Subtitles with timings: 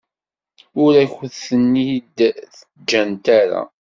[0.83, 3.61] Ur akent-ten-id-ǧǧant ara.